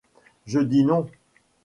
Je 0.47 0.57
dis 0.59 0.83
non. 0.83 1.05